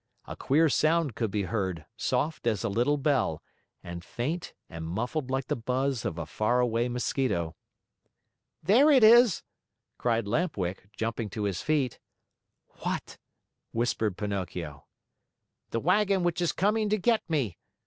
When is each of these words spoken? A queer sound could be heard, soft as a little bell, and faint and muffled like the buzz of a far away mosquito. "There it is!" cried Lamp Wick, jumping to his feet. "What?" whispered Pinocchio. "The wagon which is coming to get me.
A 0.25 0.35
queer 0.35 0.67
sound 0.67 1.13
could 1.13 1.29
be 1.29 1.43
heard, 1.43 1.85
soft 1.95 2.47
as 2.47 2.63
a 2.63 2.69
little 2.69 2.97
bell, 2.97 3.43
and 3.83 4.03
faint 4.03 4.55
and 4.67 4.83
muffled 4.83 5.29
like 5.29 5.45
the 5.45 5.55
buzz 5.55 6.05
of 6.05 6.17
a 6.17 6.25
far 6.25 6.59
away 6.59 6.89
mosquito. 6.89 7.55
"There 8.63 8.89
it 8.89 9.03
is!" 9.03 9.43
cried 9.99 10.27
Lamp 10.27 10.57
Wick, 10.57 10.89
jumping 10.97 11.29
to 11.29 11.43
his 11.43 11.61
feet. 11.61 11.99
"What?" 12.79 13.19
whispered 13.73 14.17
Pinocchio. 14.17 14.87
"The 15.69 15.79
wagon 15.79 16.23
which 16.23 16.41
is 16.41 16.51
coming 16.51 16.89
to 16.89 16.97
get 16.97 17.21
me. 17.29 17.59